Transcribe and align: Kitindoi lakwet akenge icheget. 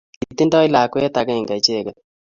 Kitindoi 0.27 0.71
lakwet 0.73 1.15
akenge 1.21 1.53
icheget. 1.59 1.97